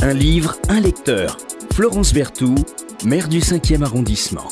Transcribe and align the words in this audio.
Un 0.00 0.14
livre, 0.14 0.54
un 0.68 0.78
lecteur. 0.78 1.36
Florence 1.72 2.14
Berthoud, 2.14 2.64
maire 3.04 3.28
du 3.28 3.40
5e 3.40 3.82
arrondissement. 3.82 4.46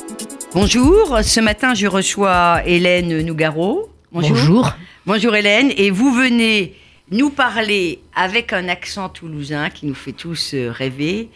Bonjour, 0.53 1.21
ce 1.23 1.39
matin 1.39 1.73
je 1.73 1.87
reçois 1.87 2.63
Hélène 2.67 3.25
Nougaro. 3.25 3.89
Bonjour. 4.11 4.73
Bonjour 5.07 5.37
Hélène, 5.37 5.71
et 5.77 5.91
vous 5.91 6.13
venez 6.13 6.75
nous 7.13 7.31
parler 7.31 8.01
avec 8.17 8.53
un 8.53 8.69
accent 8.69 9.09
toulousain 9.09 9.71
qui 9.71 9.87
nous 9.87 9.95
fait 9.95 10.13
tous 10.13 10.53
euh, 10.55 10.73
rêver 10.73 11.29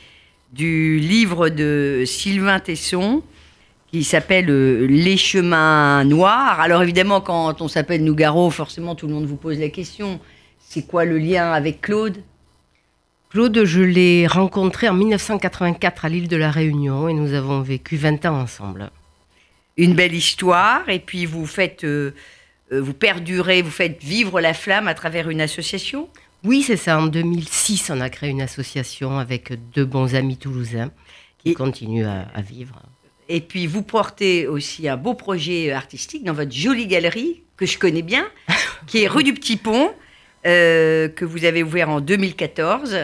du 0.53 0.99
livre 0.99 1.49
de 1.49 2.03
Sylvain 2.05 2.59
Tesson 2.59 3.23
qui 3.93 4.03
s'appelle 4.03 4.51
euh, 4.51 4.87
Les 4.89 5.17
chemins 5.17 6.03
noirs. 6.05 6.59
Alors 6.59 6.83
évidemment, 6.83 7.21
quand 7.21 7.63
on 7.63 7.69
s'appelle 7.69 8.03
Nougaro, 8.03 8.51
forcément 8.51 8.97
tout 8.97 9.07
le 9.07 9.15
monde 9.15 9.27
vous 9.27 9.37
pose 9.37 9.61
la 9.61 9.69
question, 9.69 10.19
c'est 10.59 10.83
quoi 10.83 11.05
le 11.05 11.19
lien 11.19 11.53
avec 11.53 11.81
Claude? 11.81 12.17
Claude, 13.31 13.65
je 13.65 13.81
l'ai 13.81 14.27
rencontré 14.27 14.89
en 14.89 14.95
1984 14.95 16.05
à 16.05 16.09
l'île 16.09 16.27
de 16.29 16.37
la 16.37 16.51
Réunion 16.51 17.09
et 17.09 17.13
nous 17.15 17.33
avons 17.33 17.61
vécu 17.63 17.97
20 17.97 18.27
ans 18.27 18.41
ensemble. 18.41 18.91
Une 19.77 19.95
belle 19.95 20.15
histoire, 20.15 20.89
et 20.89 20.99
puis 20.99 21.27
vous 21.27 21.47
faites, 21.47 21.85
euh, 21.85 22.11
euh, 22.73 22.81
vous 22.81 22.93
perdurez, 22.93 23.63
vous 23.63 23.71
faites 23.71 24.03
vivre 24.03 24.41
la 24.41 24.53
flamme 24.53 24.89
à 24.89 24.95
travers 24.95 25.31
une 25.31 25.41
association? 25.41 26.09
Oui, 26.43 26.63
c'est 26.63 26.77
ça. 26.77 26.99
En 27.01 27.07
2006, 27.07 27.91
on 27.95 28.01
a 28.01 28.11
créé 28.11 28.31
une 28.31 28.43
association 28.43 29.19
avec 29.19 29.53
deux 29.75 29.85
bons 29.85 30.15
amis 30.17 30.37
toulousains 30.37 30.91
qui 31.39 31.51
Et- 31.51 31.55
continuent 31.55 32.07
à, 32.07 32.27
à 32.35 32.41
vivre. 32.43 32.83
Et 33.29 33.41
puis 33.41 33.69
vous 33.69 33.83
portez 33.83 34.49
aussi 34.49 34.89
un 34.89 34.97
beau 34.97 35.15
projet 35.15 35.71
artistique 35.71 36.25
dans 36.25 36.33
votre 36.33 36.51
jolie 36.53 36.89
galerie 36.89 37.43
que 37.57 37.65
je 37.65 37.79
connais 37.79 38.03
bien, 38.03 38.27
qui 38.89 39.05
est 39.05 39.07
rue 39.07 39.23
du 39.23 39.33
Petit 39.35 39.57
Pont, 39.57 39.93
euh, 40.47 41.09
que 41.09 41.25
vous 41.25 41.45
avez 41.45 41.63
ouvert 41.63 41.91
en 41.91 42.01
2014. 42.01 42.97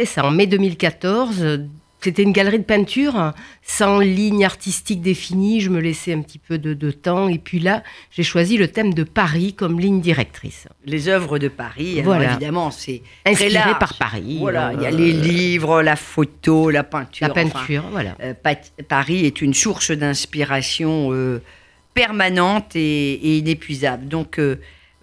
C'est 0.00 0.06
ça. 0.06 0.24
En 0.24 0.30
mai 0.30 0.46
2014, 0.46 1.36
euh, 1.42 1.58
c'était 2.00 2.22
une 2.22 2.32
galerie 2.32 2.58
de 2.58 2.64
peinture 2.64 3.34
sans 3.62 3.98
ligne 3.98 4.46
artistique 4.46 5.02
définie. 5.02 5.60
Je 5.60 5.68
me 5.68 5.78
laissais 5.78 6.14
un 6.14 6.22
petit 6.22 6.38
peu 6.38 6.56
de, 6.56 6.72
de 6.72 6.90
temps. 6.90 7.28
Et 7.28 7.36
puis 7.36 7.58
là, 7.58 7.82
j'ai 8.10 8.22
choisi 8.22 8.56
le 8.56 8.68
thème 8.68 8.94
de 8.94 9.02
Paris 9.04 9.52
comme 9.52 9.78
ligne 9.78 10.00
directrice. 10.00 10.66
Les 10.86 11.08
œuvres 11.08 11.38
de 11.38 11.48
Paris, 11.48 12.00
alors 12.00 12.14
évidemment, 12.22 12.70
c'est 12.70 13.02
très 13.24 13.32
Inspiré 13.32 13.52
large. 13.52 13.78
par 13.78 13.98
Paris. 13.98 14.38
Voilà, 14.40 14.72
il 14.74 14.80
y 14.80 14.86
a 14.86 14.88
euh, 14.88 14.96
les 14.96 15.12
livres, 15.12 15.82
la 15.82 15.96
photo, 15.96 16.70
la 16.70 16.82
peinture. 16.84 17.26
La 17.26 17.32
enfin, 17.34 17.48
peinture, 17.50 17.84
voilà. 17.92 18.16
euh, 18.22 18.32
Paris 18.88 19.26
est 19.26 19.42
une 19.42 19.52
source 19.52 19.90
d'inspiration 19.90 21.10
euh, 21.12 21.42
permanente 21.92 22.74
et, 22.74 23.12
et 23.12 23.36
inépuisable. 23.36 24.08
Donc, 24.08 24.38
euh, 24.38 24.56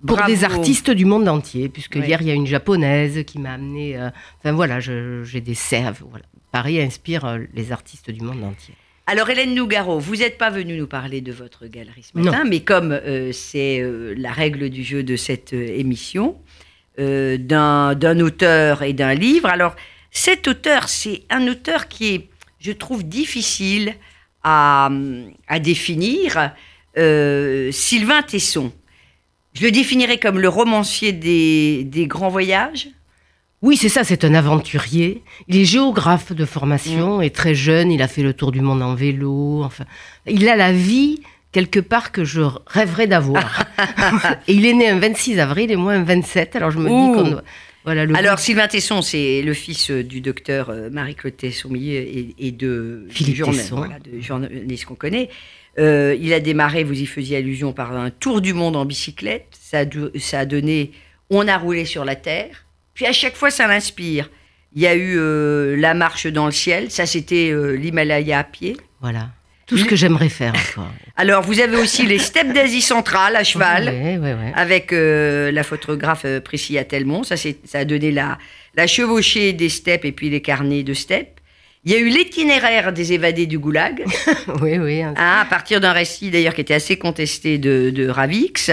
Pour 0.05 0.17
bravo. 0.17 0.31
des 0.31 0.43
artistes 0.43 0.91
du 0.91 1.05
monde 1.05 1.27
entier, 1.27 1.69
puisque 1.69 1.95
hier 1.95 2.21
il 2.21 2.27
y 2.27 2.31
a 2.31 2.35
une 2.35 2.45
japonaise 2.45 3.23
qui 3.25 3.39
m'a 3.39 3.53
amené. 3.53 3.97
euh, 3.97 4.09
enfin 4.37 4.51
voilà, 4.51 4.79
j'ai 4.79 5.41
des 5.41 5.55
serves. 5.55 6.03
Voilà. 6.09 6.25
Paris 6.51 6.79
inspire 6.79 7.25
euh, 7.25 7.39
les 7.55 7.71
artistes 7.71 8.11
du 8.11 8.21
monde 8.21 8.43
entier. 8.43 8.75
Alors 9.07 9.29
Hélène 9.29 9.55
Nougaro, 9.55 9.99
vous 9.99 10.17
n'êtes 10.17 10.37
pas 10.37 10.49
venue 10.51 10.77
nous 10.77 10.85
parler 10.85 11.21
de 11.21 11.31
votre 11.31 11.65
galerie 11.65 12.03
ce 12.03 12.19
matin, 12.19 12.43
mais 12.47 12.59
comme 12.59 12.91
euh, 12.91 13.31
c'est 13.31 13.81
la 14.15 14.31
règle 14.31 14.69
du 14.69 14.83
jeu 14.83 15.01
de 15.01 15.15
cette 15.15 15.53
émission, 15.53 16.37
d'un 16.97 18.19
auteur 18.19 18.83
et 18.83 18.93
d'un 18.93 19.13
livre. 19.15 19.47
Alors 19.49 19.75
cet 20.11 20.47
auteur, 20.47 20.89
c'est 20.89 21.23
un 21.29 21.47
auteur 21.47 21.87
qui 21.87 22.15
est, 22.15 22.29
je 22.59 22.71
trouve, 22.71 23.03
difficile 23.03 23.95
à, 24.43 24.89
à 25.47 25.59
définir. 25.59 26.51
Sylvain 26.95 28.21
Tesson. 28.23 28.71
Je 29.57 29.63
le 29.65 29.71
définirais 29.71 30.19
comme 30.19 30.37
le 30.39 30.49
romancier 30.49 31.11
des, 31.13 31.83
des 31.83 32.05
grands 32.05 32.29
voyages. 32.29 32.89
Oui, 33.63 33.75
c'est 33.75 33.89
ça, 33.89 34.03
c'est 34.03 34.23
un 34.23 34.35
aventurier. 34.35 35.23
Il 35.47 35.57
est 35.57 35.65
géographe 35.65 36.31
de 36.31 36.45
formation 36.45 37.23
et 37.23 37.31
très 37.31 37.55
jeune, 37.55 37.91
il 37.91 38.03
a 38.03 38.07
fait 38.07 38.21
le 38.21 38.33
tour 38.33 38.51
du 38.51 38.61
monde 38.61 38.83
en 38.83 38.93
vélo. 38.93 39.63
Enfin, 39.63 39.85
il 40.27 40.47
a 40.47 40.55
la 40.55 40.71
vie 40.71 41.21
quelque 41.51 41.79
part 41.79 42.11
que 42.11 42.23
je 42.23 42.41
rêverais 42.67 43.07
d'avoir. 43.07 43.63
et 44.47 44.53
il 44.53 44.63
est 44.67 44.73
né 44.73 44.89
un 44.89 44.99
26 44.99 45.39
avril 45.39 45.71
et 45.71 45.75
moi 45.75 45.93
un 45.93 46.03
27, 46.03 46.55
alors 46.55 46.69
je 46.69 46.77
me 46.77 46.87
Ouh. 46.87 47.15
dis 47.15 47.17
qu'on 47.23 47.29
doit- 47.31 47.43
Voilà, 47.87 48.05
le 48.05 48.13
Alors, 48.17 48.37
Sylvain 48.37 48.67
Tesson, 48.67 49.01
c'est 49.01 49.41
le 49.41 49.53
fils 49.53 49.89
euh, 49.91 50.03
du 50.03 50.19
docteur 50.19 50.69
euh, 50.69 50.89
Marie-Claude 50.89 51.37
Tesson-Millet 51.37 52.03
et, 52.03 52.35
et 52.47 52.51
de 52.51 53.05
Philippe 53.09 53.43
Tesson. 53.45 53.77
voilà, 53.77 53.97
journaliste 54.19 54.83
qu'on 54.85 54.95
connaît. 54.95 55.29
Euh, 55.79 56.13
il 56.19 56.33
a 56.33 56.41
démarré, 56.41 56.83
vous 56.83 56.99
y 56.99 57.05
faisiez 57.05 57.37
allusion, 57.37 57.71
par 57.71 57.93
un 57.95 58.09
tour 58.09 58.41
du 58.41 58.53
monde 58.53 58.75
en 58.75 58.83
bicyclette. 58.85 59.47
Ça 59.59 59.79
a, 59.79 59.85
do- 59.85 60.11
ça 60.19 60.39
a 60.39 60.45
donné 60.45 60.91
On 61.29 61.47
a 61.47 61.57
roulé 61.57 61.85
sur 61.85 62.03
la 62.03 62.15
terre. 62.17 62.65
Puis 62.93 63.05
à 63.05 63.13
chaque 63.13 63.35
fois, 63.35 63.51
ça 63.51 63.67
l'inspire. 63.67 64.29
Il 64.75 64.81
y 64.81 64.87
a 64.87 64.95
eu 64.95 65.15
euh, 65.17 65.75
La 65.77 65.93
marche 65.93 66.27
dans 66.27 66.45
le 66.45 66.51
ciel. 66.51 66.91
Ça, 66.91 67.05
c'était 67.05 67.51
euh, 67.51 67.71
l'Himalaya 67.77 68.39
à 68.39 68.43
pied. 68.43 68.75
Voilà. 69.01 69.29
Tout 69.67 69.77
ce 69.77 69.85
que 69.85 69.95
j'aimerais 69.97 70.29
faire 70.29 70.53
encore. 70.53 70.89
Alors, 71.17 71.43
vous 71.43 71.59
avez 71.59 71.75
aussi 71.77 72.05
les 72.05 72.19
steppes 72.19 72.53
d'Asie 72.53 72.81
centrale 72.81 73.35
à 73.35 73.43
cheval. 73.43 73.89
Ouais, 73.89 74.17
ouais, 74.17 74.33
ouais. 74.33 74.51
avec 74.55 74.93
euh, 74.93 75.51
la 75.51 75.63
photographe 75.63 76.21
euh, 76.25 76.39
Priscilla 76.39 76.83
Telmont. 76.85 77.23
Ça, 77.23 77.35
c'est- 77.37 77.59
ça 77.67 77.79
a 77.79 77.85
donné 77.85 78.11
la, 78.11 78.37
la 78.75 78.87
chevauchée 78.87 79.51
des 79.53 79.67
steppes 79.69 80.05
et 80.05 80.11
puis 80.13 80.29
les 80.29 80.41
carnets 80.41 80.83
de 80.83 80.93
steppes. 80.93 81.39
Il 81.83 81.91
y 81.91 81.95
a 81.95 81.99
eu 81.99 82.07
l'itinéraire 82.09 82.91
des 82.93 83.13
évadés 83.13 83.45
du 83.45 83.59
goulag, 83.59 84.03
oui, 84.61 84.77
oui. 84.77 85.01
hein. 85.01 85.13
hein, 85.17 85.37
à 85.41 85.45
partir 85.45 85.79
d'un 85.79 85.91
récit 85.93 86.31
d'ailleurs 86.31 86.53
qui 86.53 86.61
était 86.61 86.73
assez 86.73 86.97
contesté 86.97 87.57
de, 87.57 87.91
de 87.91 88.07
Ravix. 88.09 88.71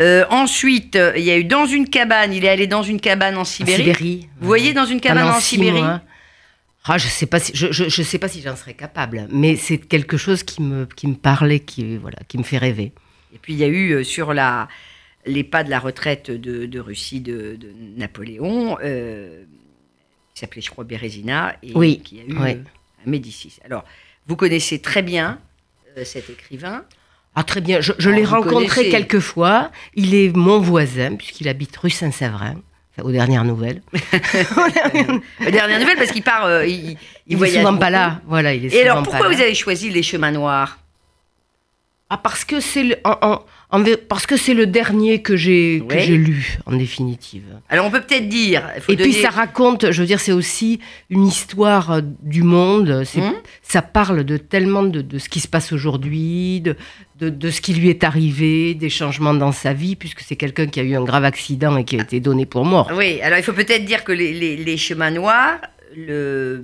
Euh, 0.00 0.24
ensuite, 0.30 0.94
euh, 0.94 1.12
il 1.16 1.24
y 1.24 1.30
a 1.32 1.36
eu 1.36 1.42
dans 1.44 1.66
une 1.66 1.88
cabane, 1.88 2.32
il 2.32 2.44
est 2.44 2.48
allé 2.48 2.68
dans 2.68 2.84
une 2.84 3.00
cabane 3.00 3.36
en 3.36 3.40
En 3.40 3.44
Sibérie. 3.44 3.82
Sibérie. 3.82 4.28
Vous 4.40 4.46
voyez 4.46 4.72
dans 4.72 4.84
une 4.84 5.00
cabane 5.00 5.26
en 5.28 5.40
Sibérie 5.40 5.80
mois. 5.80 6.00
Ah, 6.88 6.98
je 6.98 7.06
sais 7.08 7.26
pas 7.26 7.38
si 7.38 7.52
je, 7.54 7.70
je, 7.70 7.88
je 7.88 8.02
sais 8.02 8.18
pas 8.18 8.28
si 8.28 8.40
j'en 8.40 8.56
serais 8.56 8.74
capable, 8.74 9.28
mais 9.30 9.56
c'est 9.56 9.78
quelque 9.78 10.16
chose 10.16 10.42
qui 10.42 10.62
me 10.62 10.86
qui 10.86 11.06
me 11.06 11.14
parle 11.14 11.52
et 11.52 11.60
qui 11.60 11.96
voilà 11.98 12.18
qui 12.28 12.38
me 12.38 12.42
fait 12.42 12.58
rêver. 12.58 12.92
Et 13.34 13.38
puis 13.38 13.52
il 13.52 13.58
y 13.58 13.64
a 13.64 13.68
eu 13.68 13.92
euh, 13.92 14.04
sur 14.04 14.32
la, 14.32 14.68
les 15.26 15.44
pas 15.44 15.64
de 15.64 15.70
la 15.70 15.78
retraite 15.78 16.30
de, 16.30 16.66
de 16.66 16.80
Russie 16.80 17.20
de, 17.20 17.56
de 17.56 17.70
Napoléon, 17.96 18.78
euh, 18.82 19.44
qui 20.34 20.40
s'appelait, 20.40 20.62
je 20.62 20.70
crois, 20.70 20.84
Bérésina, 20.84 21.56
et 21.62 21.72
Oui, 21.74 22.00
qui 22.00 22.20
a 22.20 22.24
eu 22.24 22.38
ouais. 22.38 22.56
euh, 22.56 23.06
un 23.06 23.10
Médicis. 23.10 23.58
Alors, 23.64 23.84
vous 24.26 24.36
connaissez 24.36 24.78
très 24.80 25.02
bien 25.02 25.38
euh, 25.98 26.04
cet 26.04 26.30
écrivain. 26.30 26.84
Ah 27.34 27.44
très 27.44 27.60
bien, 27.60 27.80
je, 27.80 27.92
je 27.98 28.10
l'ai 28.10 28.24
rencontré 28.24 28.88
quelques 28.88 29.20
fois. 29.20 29.70
Il 29.94 30.14
est 30.14 30.34
mon 30.34 30.58
voisin 30.58 31.14
puisqu'il 31.16 31.48
habite 31.48 31.76
rue 31.76 31.90
Saint-Séverin. 31.90 32.56
Aux 33.02 33.10
dernières 33.12 33.44
nouvelles. 33.44 33.82
Euh, 35.42 35.50
Dernière 35.50 35.78
nouvelle, 35.80 35.96
parce 35.96 36.10
qu'il 36.10 36.22
part, 36.22 36.44
euh, 36.46 36.66
il, 36.66 36.90
il 37.26 37.38
Il, 37.38 37.44
est 37.44 37.48
souvent 37.48 37.70
beaucoup. 37.72 37.80
pas 37.80 37.90
là. 37.90 38.20
Voilà, 38.26 38.54
il 38.54 38.64
est 38.64 38.68
Et 38.68 38.70
souvent 38.70 38.82
alors, 38.84 38.96
pas 38.96 39.02
pourquoi 39.10 39.28
là. 39.28 39.34
vous 39.36 39.40
avez 39.42 39.54
choisi 39.54 39.90
les 39.90 40.02
chemins 40.02 40.30
noirs? 40.32 40.78
Ah 42.10 42.16
parce 42.18 42.44
que 42.44 42.60
c'est 42.60 42.82
le 42.84 42.96
en- 43.04 43.18
en- 43.22 43.44
parce 44.08 44.24
que 44.26 44.36
c'est 44.38 44.54
le 44.54 44.66
dernier 44.66 45.20
que 45.20 45.36
j'ai 45.36 45.82
j'ai 46.06 46.16
lu 46.16 46.56
en 46.64 46.74
définitive. 46.74 47.44
Alors, 47.68 47.84
on 47.84 47.90
peut 47.90 48.00
peut-être 48.00 48.26
dire. 48.28 48.62
faut 48.80 48.92
Et 48.92 48.96
puis 48.96 49.12
ça 49.12 49.28
raconte, 49.28 49.90
je 49.90 50.00
veux 50.00 50.06
dire, 50.06 50.20
c'est 50.20 50.32
aussi 50.32 50.80
une 51.10 51.26
histoire 51.26 51.90
euh, 51.90 52.00
du 52.22 52.42
monde. 52.42 53.04
Hum? 53.16 53.34
Ça 53.62 53.82
parle 53.82 54.24
de 54.24 54.38
tellement 54.38 54.84
de, 54.84 55.02
de 55.02 55.18
ce 55.18 55.28
qui 55.28 55.40
se 55.40 55.48
passe 55.48 55.72
aujourd'hui, 55.72 56.62
de, 56.62 56.76
de, 57.20 57.28
de 57.28 57.50
ce 57.50 57.60
qui 57.60 57.74
lui 57.74 57.90
est 57.90 58.04
arrivé, 58.04 58.72
des 58.74 58.88
changements 58.88 59.34
dans 59.34 59.52
sa 59.52 59.74
vie, 59.74 59.96
puisque 59.96 60.20
c'est 60.20 60.36
quelqu'un 60.36 60.66
qui 60.66 60.80
a 60.80 60.82
eu 60.82 60.94
un 60.96 61.04
grave 61.04 61.24
accident 61.24 61.76
et 61.76 61.84
qui 61.84 61.98
a 61.98 62.02
été 62.02 62.20
donné 62.20 62.46
pour 62.46 62.64
mort. 62.64 62.90
Oui, 62.96 63.20
alors 63.20 63.38
il 63.38 63.44
faut 63.44 63.52
peut-être 63.52 63.84
dire 63.84 64.02
que 64.02 64.12
les, 64.12 64.32
les- 64.32 64.56
les 64.56 64.76
chemins 64.78 65.10
noirs, 65.10 65.58
le, 65.94 66.62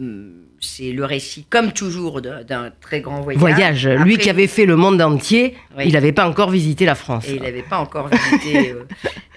c'est 0.64 0.92
le 0.92 1.04
récit, 1.04 1.44
comme 1.48 1.72
toujours, 1.72 2.20
d'un 2.22 2.70
très 2.80 3.00
grand 3.00 3.20
voyage. 3.20 3.40
Voyage. 3.40 3.86
Lui 3.88 4.18
qui 4.18 4.30
avait 4.30 4.46
fait 4.46 4.66
le 4.66 4.76
monde 4.76 5.00
entier, 5.00 5.54
Oui. 5.76 5.84
il 5.86 5.92
n'avait 5.92 6.12
pas 6.12 6.28
encore 6.28 6.50
visité 6.50 6.84
la 6.84 6.94
France. 6.94 7.28
Et 7.28 7.36
il 7.36 7.42
n'avait 7.42 7.62
pas 7.62 7.78
encore 7.78 8.08
visité 8.08 8.72
euh, 8.72 8.84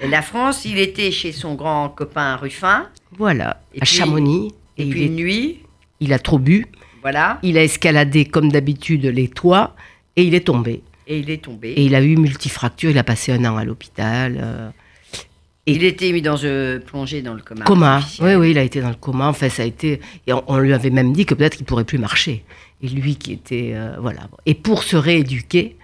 la 0.10 0.22
France. 0.22 0.66
Il 0.66 0.80
était 0.80 1.12
chez 1.12 1.32
son 1.32 1.56
grand 1.56 1.90
copain 1.90 2.36
Ruffin. 2.38 2.88
Voilà, 3.18 3.62
Et 3.74 3.82
à 3.82 3.86
puis- 3.86 3.96
Chamonix. 3.96 4.52
Et, 4.78 4.86
puis 4.90 5.04
est- 5.04 5.06
une 5.08 5.16
nuit, 5.16 5.60
il 6.00 6.14
a 6.14 6.20
trop 6.20 6.38
bu. 6.40 6.66
voilà, 7.02 7.40
Il 7.44 7.58
a 7.58 7.64
escaladé 7.64 8.26
comme 8.26 8.52
d'habitude 8.52 9.06
les 9.06 9.28
toits 9.28 9.76
et 10.16 10.24
il 10.24 10.36
est 10.36 10.46
tombé. 10.46 10.84
et 11.08 11.18
il 11.20 11.30
est 11.30 11.44
tombé. 11.44 11.70
Et 11.72 11.84
il 11.86 11.96
a 11.96 12.02
eu 12.02 12.16
multifracture. 12.18 12.90
Il 12.92 12.98
a 12.98 13.04
passé 13.04 13.32
un 13.32 13.44
an 13.46 13.58
à 13.58 13.64
l'hôpital. 13.66 14.38
euh, 14.42 14.70
il 15.68 15.84
était 15.84 16.12
mis 16.12 16.22
dans 16.22 16.38
euh, 16.44 16.80
plongé 16.80 17.22
dans 17.22 17.34
le 17.34 17.42
coma. 17.42 17.66
coma. 17.66 18.02
Oui, 18.22 18.36
oui, 18.36 18.52
il 18.52 18.58
a 18.58 18.64
été 18.64 18.82
dans 18.82 18.90
le 18.90 18.96
coma. 18.96 19.28
Enfin, 19.28 19.50
ça 19.50 19.64
a 19.64 19.66
été. 19.66 20.00
Et 20.26 20.34
on, 20.34 20.44
on 20.48 20.58
lui 20.58 20.74
avait 20.74 20.90
même 20.90 21.14
dit 21.14 21.26
que 21.26 21.34
peut-être 21.36 21.58
qu'il 21.58 21.66
pourrait 21.66 21.84
plus 21.86 21.98
marcher. 22.00 22.44
Et 22.82 22.88
lui 22.88 23.16
qui 23.16 23.34
était. 23.34 23.72
euh, 23.76 23.96
voilà. 24.00 24.22
Et 24.46 24.54
pour 24.54 24.84
se 24.84 24.96
rééduquer, 24.96 25.76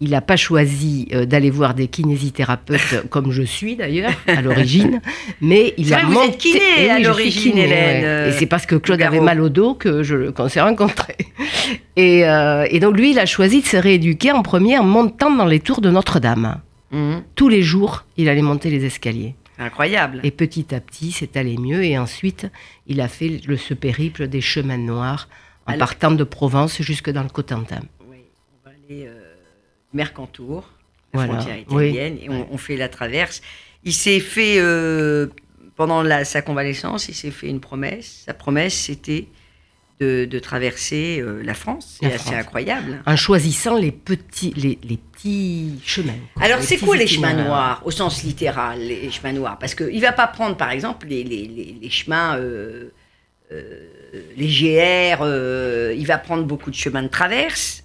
il 0.00 0.10
n'a 0.10 0.20
pas 0.20 0.36
choisi 0.36 1.08
euh, 1.14 1.24
d'aller 1.24 1.50
voir 1.50 1.72
des 1.74 1.86
kinésithérapeutes, 1.86 3.06
comme 3.10 3.30
je 3.30 3.42
suis 3.42 3.76
d'ailleurs, 3.76 4.12
à 4.26 4.42
l'origine. 4.42 5.00
Mais 5.40 5.72
il 5.78 5.94
a 5.94 5.98
vrai, 5.98 6.06
vous 6.06 6.12
monté- 6.12 6.28
êtes 6.28 6.36
kiné 6.38 6.90
à 6.90 6.98
l'origine, 6.98 7.56
Hélène, 7.56 8.02
ouais. 8.02 8.04
euh, 8.04 8.28
Et 8.28 8.32
c'est 8.32 8.46
parce 8.46 8.66
que 8.66 8.74
Claude 8.74 8.98
Nougaro. 8.98 9.14
avait 9.16 9.24
mal 9.24 9.40
au 9.40 9.48
dos 9.48 9.74
que 9.74 10.02
je 10.02 10.30
qu'on 10.30 10.48
s'est 10.48 10.60
rencontrés. 10.60 11.16
Et, 11.96 12.26
euh, 12.28 12.66
et 12.68 12.80
donc 12.80 12.96
lui, 12.96 13.12
il 13.12 13.18
a 13.20 13.26
choisi 13.26 13.62
de 13.62 13.66
se 13.66 13.76
rééduquer 13.76 14.32
en 14.32 14.42
premier 14.42 14.76
en 14.78 14.84
montant 14.84 15.34
dans 15.34 15.46
les 15.46 15.60
tours 15.60 15.80
de 15.80 15.90
Notre-Dame. 15.90 16.60
Mhm. 16.94 17.24
Tous 17.34 17.48
les 17.48 17.62
jours, 17.62 18.04
il 18.16 18.28
allait 18.28 18.42
monter 18.42 18.70
les 18.70 18.84
escaliers. 18.84 19.34
Incroyable. 19.58 20.20
Et 20.24 20.30
petit 20.30 20.74
à 20.74 20.80
petit, 20.80 21.12
c'est 21.12 21.36
allé 21.36 21.56
mieux. 21.58 21.84
Et 21.84 21.96
ensuite, 21.98 22.46
il 22.86 23.00
a 23.00 23.08
fait 23.08 23.40
le, 23.46 23.56
ce 23.56 23.74
périple 23.74 24.26
des 24.28 24.40
chemins 24.40 24.78
noirs 24.78 25.28
en 25.66 25.72
Alors- 25.72 25.88
partant 25.88 26.10
de 26.12 26.24
Provence 26.24 26.80
jusque 26.82 27.10
dans 27.10 27.22
le 27.22 27.28
Cotentin. 27.28 27.80
Oui, 28.08 28.18
on 28.64 28.68
va 28.68 28.74
aller 28.74 29.06
euh, 29.06 29.34
Mercantour, 29.92 30.70
la 31.12 31.20
Voilà, 31.20 31.34
frontière 31.40 31.64
oui. 31.70 31.88
italienne, 31.90 32.18
et 32.22 32.28
on, 32.30 32.48
on 32.52 32.58
fait 32.58 32.76
la 32.76 32.88
traverse. 32.88 33.42
Il 33.84 33.92
s'est 33.92 34.20
fait, 34.20 34.56
euh, 34.58 35.28
pendant 35.76 36.02
la- 36.02 36.24
sa 36.24 36.42
convalescence, 36.42 37.08
il 37.08 37.14
s'est 37.14 37.30
fait 37.30 37.48
une 37.48 37.60
promesse. 37.60 38.22
Sa 38.26 38.34
promesse, 38.34 38.74
c'était 38.74 39.28
de, 40.00 40.24
de 40.24 40.38
traverser 40.38 41.20
euh, 41.20 41.42
la 41.44 41.54
France. 41.54 41.98
C'est 42.00 42.12
assez 42.12 42.34
incroyable. 42.34 43.02
En 43.06 43.16
choisissant 43.16 43.76
les 43.76 43.92
petits, 43.92 44.52
les, 44.56 44.78
les 44.82 44.96
petits 44.98 45.74
chemins. 45.84 46.12
quoi, 46.34 46.42
Alors, 46.44 46.60
c'est 46.62 46.78
quoi 46.78 46.96
les 46.96 47.06
chemins 47.06 47.32
noirs, 47.34 47.80
au 47.84 47.90
sens 47.90 48.22
littéral, 48.24 48.80
les 48.80 49.10
chemins 49.10 49.32
noirs? 49.32 49.58
Parce 49.58 49.74
qu'il 49.74 49.94
ne 49.94 50.00
va 50.00 50.12
pas 50.12 50.26
prendre, 50.26 50.56
par 50.56 50.70
exemple, 50.70 51.06
les, 51.08 51.22
les- 51.22 51.76
les- 51.80 51.90
chemins, 51.90 52.36
euh, 52.36 52.90
euh, 53.52 53.80
les 54.36 54.48
GR, 54.48 55.18
euh, 55.22 55.94
il 55.96 56.06
va 56.06 56.18
prendre 56.18 56.44
beaucoup 56.44 56.70
de 56.70 56.76
chemins 56.76 57.02
de 57.02 57.08
traverse. 57.08 57.82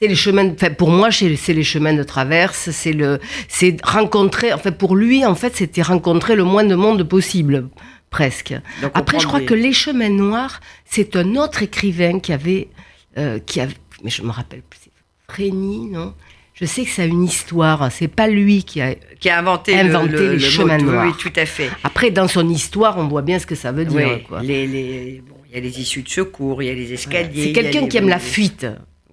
C'est 0.00 0.08
les 0.08 0.14
chemins. 0.14 0.44
de- 0.44 0.54
Enfin, 0.54 0.70
pour 0.70 0.90
moi, 0.90 1.10
c'est 1.10 1.34
c'est 1.36 1.52
les 1.52 1.64
chemins 1.64 1.92
de 1.94 2.02
traverse. 2.04 2.70
C'est 2.70 2.92
le, 2.92 3.18
c'est 3.48 3.76
rencontrer. 3.84 4.52
En 4.52 4.58
fait, 4.58 4.72
pour 4.72 4.96
lui, 4.96 5.26
en 5.26 5.34
fait, 5.34 5.54
c'était 5.56 5.82
rencontrer 5.82 6.36
le 6.36 6.44
moins 6.44 6.64
de 6.64 6.74
monde 6.74 7.02
possible, 7.02 7.68
presque. 8.10 8.52
Donc, 8.82 8.90
Après, 8.94 9.18
je 9.20 9.26
crois 9.26 9.40
des- 9.40 9.46
que 9.46 9.54
les 9.54 9.72
chemins 9.72 10.08
noirs, 10.10 10.60
c'est 10.84 11.16
un 11.16 11.36
autre 11.36 11.62
écrivain 11.62 12.18
qui 12.20 12.32
avait, 12.32 12.68
euh, 13.16 13.38
qui 13.38 13.60
avait, 13.60 13.74
mais 14.04 14.10
je 14.10 14.22
me 14.22 14.30
rappelle 14.30 14.62
plus, 14.62 14.80
c'est 14.84 14.90
Frény, 15.32 15.88
non? 15.90 16.14
Je 16.54 16.66
sais 16.66 16.84
que 16.84 16.90
ça 16.90 17.02
a 17.02 17.06
une 17.06 17.24
histoire. 17.24 17.90
C'est 17.90 18.08
pas 18.08 18.26
lui 18.28 18.64
qui 18.64 18.82
a. 18.82 18.94
qui 19.18 19.30
a 19.30 19.38
inventé, 19.38 19.72
le- 19.74 19.88
Inventé 19.88 20.12
le, 20.12 20.26
les 20.32 20.34
le 20.34 20.38
chemins 20.40 20.76
mot. 20.78 20.90
Noirs. 20.90 21.06
Oui, 21.06 21.12
tout 21.18 21.32
à 21.40 21.46
fait. 21.46 21.70
Après, 21.84 22.10
dans 22.10 22.28
son 22.28 22.46
histoire, 22.50 22.98
on 22.98 23.06
voit 23.08 23.22
bien 23.22 23.38
ce 23.38 23.46
que 23.46 23.54
ça 23.54 23.72
veut 23.72 23.86
dire. 23.86 24.08
Oui, 24.16 24.22
quoi. 24.24 24.42
les, 24.42 24.66
les- 24.66 25.22
bon, 25.26 25.36
il 25.48 25.54
y 25.54 25.56
a 25.56 25.60
les 25.60 25.80
issues 25.80 26.02
de 26.02 26.08
secours, 26.10 26.62
il 26.62 26.66
y 26.66 26.70
a 26.70 26.74
les 26.74 26.92
escaliers. 26.92 27.44
C'est 27.44 27.52
quelqu'un 27.52 27.86
qui 27.86 27.96
aime 27.96 28.08
la 28.08 28.18
fuite. 28.18 28.66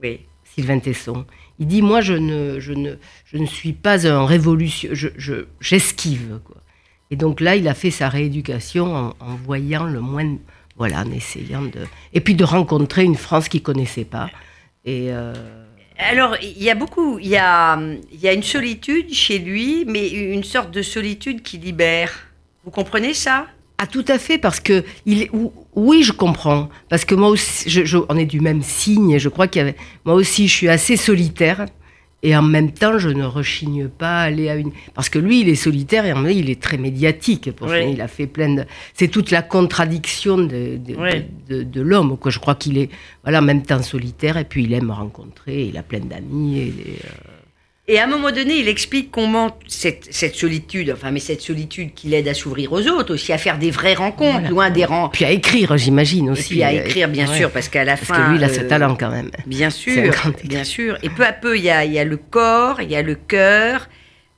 Oui. 0.03 0.21
Sylvain 0.55 0.79
Tesson. 0.79 1.25
Il 1.59 1.67
dit 1.67 1.81
Moi, 1.81 2.01
je 2.01 2.13
ne, 2.13 2.59
je 2.59 2.73
ne, 2.73 2.95
je 3.25 3.37
ne 3.37 3.45
suis 3.45 3.71
pas 3.73 4.05
un 4.07 4.25
révolution. 4.25 4.89
Je, 4.91 5.07
je- 5.17 5.45
j'esquive. 5.61 6.39
quoi. 6.43 6.57
Et 7.11 7.15
donc 7.15 7.39
là, 7.39 7.55
il 7.55 7.67
a 7.67 7.73
fait 7.73 7.91
sa 7.91 8.09
rééducation 8.09 8.95
en, 8.95 9.07
en 9.19 9.35
voyant 9.45 9.85
le 9.85 10.01
moins. 10.01 10.35
Voilà, 10.77 11.01
en 11.01 11.11
essayant 11.11 11.63
de. 11.63 11.87
Et 12.13 12.19
puis 12.21 12.35
de 12.35 12.43
rencontrer 12.43 13.03
une 13.03 13.15
France 13.15 13.49
qu'il 13.49 13.63
connaissait 13.63 14.05
pas. 14.05 14.29
Et. 14.85 15.07
euh, 15.11 15.33
Alors, 15.97 16.35
il 16.41 16.61
y 16.61 16.69
a 16.69 16.75
beaucoup, 16.75 17.17
il 17.19 17.27
y 17.27 17.37
a, 17.37 17.79
il 18.11 18.19
y 18.19 18.27
a 18.27 18.33
une 18.33 18.43
solitude 18.43 19.11
chez 19.13 19.39
lui, 19.39 19.85
mais 19.87 20.07
une 20.09 20.43
sorte 20.43 20.69
de 20.71 20.81
solitude 20.83 21.41
qui 21.41 21.57
libère. 21.57 22.11
Vous 22.63 22.71
comprenez 22.71 23.13
ça? 23.13 23.47
Ah, 23.79 23.87
tout 23.87 24.05
à 24.07 24.17
fait, 24.19 24.37
parce 24.39 24.59
que 24.59 24.83
il 25.05 25.29
oui, 25.75 26.01
je 26.03 26.11
comprends, 26.11 26.67
parce 26.89 27.05
que 27.05 27.13
moi 27.15 27.29
aussi, 27.29 27.69
je- 27.69 27.85
je- 27.85 27.97
on 28.09 28.17
est 28.17 28.25
du 28.25 28.39
même 28.39 28.63
signe, 28.63 29.11
et 29.11 29.19
je 29.19 29.29
crois 29.29 29.47
qu'il 29.47 29.59
y 29.59 29.63
avait, 29.63 29.75
moi 30.03 30.15
aussi, 30.15 30.47
je 30.47 30.53
suis 30.53 30.67
assez 30.69 30.97
solitaire, 30.97 31.65
et 32.27 32.35
en 32.35 32.41
même 32.41 32.71
temps, 32.71 32.97
je 32.99 33.09
ne 33.09 33.23
rechigne 33.23 33.87
pas 33.87 34.19
à 34.21 34.23
aller 34.23 34.49
à 34.49 34.55
une, 34.55 34.71
parce 34.93 35.07
que 35.09 35.17
lui, 35.17 35.41
il 35.41 35.49
est 35.49 35.55
solitaire 35.55 36.05
et 36.05 36.11
en 36.11 36.17
même 36.17 36.33
temps, 36.33 36.37
il 36.39 36.49
est 36.49 36.61
très 36.61 36.77
médiatique. 36.77 37.51
Pour 37.53 37.67
Oui. 37.67 37.73
ça, 37.73 37.81
il 37.83 38.01
a 38.01 38.07
fait 38.09 38.27
plein 38.27 38.53
de, 38.53 38.63
c'est 38.93 39.07
toute 39.07 39.31
la 39.31 39.41
contradiction 39.41 40.37
de, 40.37 40.77
de, 40.87 40.95
Oui. 40.97 41.09
de- 41.49 41.57
de- 41.59 41.63
de 41.63 41.81
l'homme. 41.81 42.17
Je 42.27 42.39
crois 42.39 42.55
qu'il 42.55 42.77
est, 42.77 42.89
voilà, 43.23 43.39
en 43.39 43.43
même 43.43 43.63
temps 43.63 43.81
solitaire, 43.81 44.35
et 44.37 44.43
puis 44.43 44.65
il 44.65 44.73
aime 44.73 44.91
rencontrer, 44.91 45.65
il 45.67 45.77
a 45.77 45.83
plein 45.83 45.99
d'amis, 46.01 46.59
et 46.59 46.73
euh, 47.05 47.36
Et 47.89 47.99
à 47.99 48.03
un 48.03 48.07
moment 48.07 48.31
donné, 48.31 48.55
il 48.59 48.67
explique 48.67 49.11
comment 49.11 49.57
cette, 49.65 50.07
cette 50.11 50.35
solitude, 50.35 50.91
enfin, 50.93 51.09
mais 51.11 51.21
cette 51.21 51.39
solitude 51.41 51.93
qui 51.93 52.07
l'aide 52.09 52.27
à 52.27 52.33
s'ouvrir 52.33 52.73
aux 52.73 52.85
autres, 52.87 53.13
aussi 53.13 53.31
à 53.31 53.37
faire 53.37 53.57
des 53.57 53.71
vraies 53.71 53.93
rencontres, 53.93 54.33
Voilà. 54.39 54.49
loin 54.49 54.69
des 54.69 54.83
rangs. 54.83 55.07
puis 55.07 55.23
à 55.23 55.31
écrire, 55.31 55.77
j'imagine 55.77 56.27
Et 56.27 56.31
aussi. 56.31 56.49
puis 56.49 56.63
à 56.63 56.73
écrire, 56.73 57.07
bien 57.07 57.29
Ouais. 57.29 57.37
sûr, 57.37 57.49
parce 57.49 57.69
qu'à 57.69 57.85
la 57.85 57.95
Parce 57.95 58.07
fin. 58.07 58.25
que 58.25 58.29
lui, 58.31 58.37
il 58.39 58.43
a 58.43 58.49
ce 58.49 58.59
euh, 58.59 58.67
talent 58.67 58.97
quand 58.99 59.09
même. 59.09 59.31
Bien 59.45 59.69
sûr, 59.69 60.11
bien 60.43 60.65
sûr. 60.65 60.97
Et 61.01 61.09
peu 61.09 61.25
à 61.25 61.31
peu, 61.31 61.57
il 61.57 61.63
y 61.63 61.69
a, 61.69 61.85
il 61.85 61.93
y 61.93 61.99
a 61.99 62.03
le 62.03 62.17
corps, 62.17 62.81
il 62.81 62.91
y 62.91 62.95
a 62.97 63.01
le 63.01 63.15
cœur, 63.15 63.87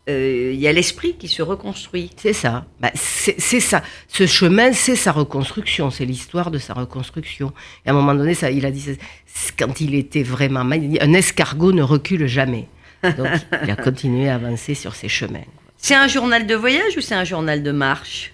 euh, 0.08 0.52
il 0.54 0.60
y 0.60 0.68
a 0.68 0.72
l'esprit 0.72 1.16
qui 1.18 1.28
se 1.28 1.42
reconstruit. 1.42 2.12
C'est 2.18 2.34
ça. 2.34 2.66
Bah, 2.80 2.92
c'est 2.94 3.60
ça. 3.60 3.82
Ce 4.08 4.28
chemin, 4.28 4.74
c'est 4.74 4.96
sa 4.96 5.12
reconstruction. 5.12 5.90
C'est 5.90 6.06
l'histoire 6.06 6.52
de 6.52 6.60
sa 6.60 6.76
reconstruction. 6.76 7.52
Et 7.84 7.90
à 7.90 7.94
un 7.94 7.96
moment 7.96 8.14
donné, 8.14 8.36
ça, 8.36 8.52
il 8.52 8.64
a 8.68 8.70
dit, 8.70 8.86
quand 9.58 9.82
il 9.82 9.96
était 9.96 10.22
vraiment 10.24 10.64
mal, 10.64 10.84
il 10.84 10.86
a 10.86 10.90
dit, 10.90 10.98
un 11.02 11.14
escargot 11.14 11.72
ne 11.72 11.82
recule 11.82 12.28
jamais. 12.28 12.68
Donc, 13.04 13.28
il 13.64 13.72
a 13.72 13.76
continué 13.76 14.30
à 14.30 14.36
avancer 14.36 14.74
sur 14.76 14.96
ses 14.96 15.08
chemins. 15.10 15.44
C'est 15.78 15.96
un 15.96 16.08
journal 16.08 16.46
de 16.46 16.56
voyage 16.56 16.98
ou 16.98 17.02
c'est 17.02 17.16
un 17.16 17.24
journal 17.24 17.64
de 17.64 17.72
marche? 17.72 18.34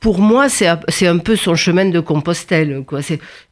Pour 0.00 0.18
moi, 0.18 0.48
c'est 0.48 0.66
un- 0.66 1.18
peu 1.18 1.34
son 1.36 1.54
chemin 1.54 1.86
de 1.86 1.98
Compostelle. 2.00 2.84
Quoi. 2.86 3.00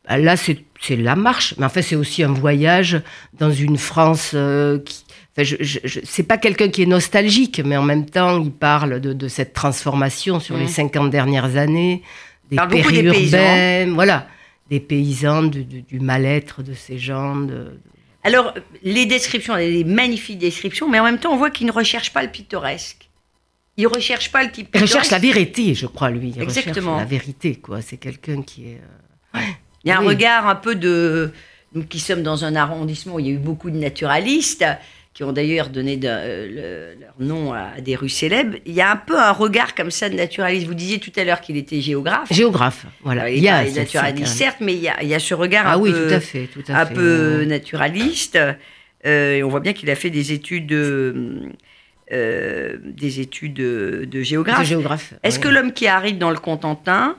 Bah, 0.09 0.19
Là, 0.19 0.37
c'est 0.37 0.59
la 0.97 1.17
marche, 1.17 1.55
mais 1.59 1.65
en 1.65 1.69
fait, 1.71 1.83
c'est 1.83 1.97
aussi 1.97 2.23
un 2.23 2.33
voyage 2.33 3.01
dans 3.39 3.51
une 3.51 3.79
France 3.79 4.33
euh, 4.35 4.79
qui. 4.81 5.05
Enfin, 5.35 5.45
je, 5.45 5.57
je, 5.61 5.79
je- 5.85 6.01
c'est 6.05 6.25
pas 6.25 6.37
quelqu'un 6.37 6.69
qui 6.69 6.83
est 6.83 6.87
nostalgique, 6.87 7.63
mais 7.65 7.77
en 7.79 7.83
même 7.83 8.05
temps, 8.05 8.43
il 8.43 8.51
parle 8.53 9.01
de, 9.01 9.15
de 9.15 9.29
cette 9.29 9.55
transformation 9.55 10.41
sur 10.41 10.57
les 10.59 10.65
Mhm. 10.65 10.69
50 10.69 11.11
dernières 11.11 11.57
années, 11.57 12.03
des 12.51 12.57
périurbains, 12.69 13.95
voilà, 13.95 14.27
des 14.73 14.81
paysans, 14.81 15.43
du, 15.43 15.65
du- 15.65 15.83
du 15.83 16.01
mal-être 16.01 16.63
de 16.63 16.73
ces 16.73 16.99
gens. 16.99 17.37
de- 17.37 17.79
Alors, 18.25 18.55
les 18.83 19.05
descriptions, 19.05 19.55
les 19.57 19.85
magnifiques 19.85 20.39
descriptions, 20.39 20.89
mais 20.89 20.99
en 20.99 21.05
même 21.05 21.19
temps, 21.19 21.33
on 21.35 21.37
voit 21.37 21.51
qu'il 21.51 21.67
ne 21.67 21.73
recherche 21.73 22.11
pas 22.15 22.23
le 22.23 22.31
pittoresque. 22.31 23.09
Il 23.77 23.87
recherche 23.87 24.33
pas 24.33 24.43
le 24.45 24.51
type 24.51 24.69
Il 24.75 24.81
recherche 24.81 25.11
la 25.11 25.19
vérité, 25.19 25.75
je 25.75 25.87
crois, 25.87 26.11
lui. 26.11 26.33
Il 26.35 26.43
Exactement. 26.43 26.93
recherche 26.97 27.11
la 27.11 27.19
vérité, 27.19 27.55
quoi. 27.57 27.83
C'est 27.83 27.99
quelqu'un 27.99 28.41
qui 28.43 28.69
est. 28.71 28.81
euh, 29.35 29.41
Il 29.85 29.89
y 29.89 29.91
a 29.91 29.99
un 29.99 30.05
regard 30.05 30.47
un 30.47 30.55
peu 30.57 30.75
de. 30.75 31.33
Nous 31.75 31.85
qui 31.85 32.01
sommes 32.01 32.23
dans 32.23 32.45
un 32.45 32.55
arrondissement 32.55 33.15
où 33.15 33.19
il 33.21 33.27
y 33.27 33.31
a 33.31 33.33
eu 33.33 33.39
beaucoup 33.39 33.71
de 33.71 33.77
naturalistes, 33.79 34.65
qui 35.15 35.25
ont 35.25 35.33
d'ailleurs 35.33 35.69
donné 35.69 35.97
de- 35.99 36.09
euh, 36.09 36.95
le- 36.97 37.01
leur 37.01 37.15
nom 37.19 37.53
à 37.53 37.81
des 37.83 37.97
rues 37.97 38.09
célèbres, 38.09 38.57
il 38.65 38.73
y 38.73 38.81
a 38.81 38.91
un 38.91 38.97
peu 38.97 39.19
un 39.19 39.33
regard 39.33 39.75
comme 39.75 39.91
ça 39.91 40.09
de 40.09 40.15
naturaliste. 40.17 40.67
Vous 40.67 40.73
disiez 40.75 40.99
tout 41.01 41.13
à 41.17 41.25
l'heure 41.25 41.41
qu'il 41.43 41.57
était 41.59 41.81
géographe. 41.83 42.33
Géographe, 42.33 42.87
voilà. 43.03 43.29
il 43.29 43.43
y 43.43 43.49
a 43.49 43.65
c'est 43.67 43.81
naturaliste, 43.81 44.35
certes, 44.35 44.59
mais 44.61 44.73
il 44.75 44.81
y 44.81 44.89
a, 44.89 45.03
il 45.03 45.09
y 45.09 45.15
a 45.15 45.19
ce 45.19 45.35
regard 45.35 45.65
Ah 45.67 45.75
un 45.75 45.79
oui, 45.79 45.93
peu, 45.93 46.09
tout 46.09 46.15
à 46.15 46.21
fait, 46.21 46.47
tout 46.47 46.63
à 46.69 46.81
un 46.81 46.87
fait. 46.87 46.95
peu 46.95 47.45
naturaliste. 47.45 48.39
Euh, 49.05 49.35
et 49.35 49.43
on 49.43 49.49
voit 49.49 49.61
bien 49.61 49.73
qu'il 49.75 49.91
a 49.91 49.97
fait 49.97 50.11
des 50.11 50.33
études, 50.33 50.73
euh, 50.73 51.41
euh, 52.13 52.79
des 52.83 53.21
études 53.21 53.55
de, 53.55 54.07
de 54.11 54.23
géographe. 54.23 54.67
Géographe. 54.67 55.13
Est-ce 55.23 55.37
ouais. 55.39 55.43
que 55.43 55.49
l'homme 55.49 55.73
qui 55.73 55.87
arrive 55.89 56.19
dans 56.19 56.31
le 56.31 56.39
Contentin, 56.39 57.17